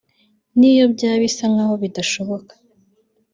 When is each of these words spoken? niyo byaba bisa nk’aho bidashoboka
niyo 0.57 0.85
byaba 0.93 1.17
bisa 1.23 1.45
nk’aho 1.51 1.73
bidashoboka 1.83 2.53